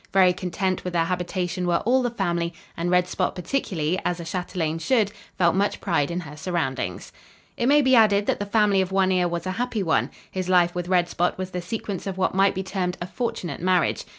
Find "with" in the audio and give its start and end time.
0.83-0.93, 10.73-10.87